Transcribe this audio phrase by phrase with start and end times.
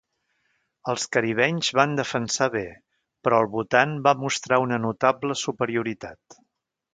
[0.93, 2.63] Els caribenys van defensar bé,
[3.27, 6.41] però el Bhutan va mostrar una notable superioritat.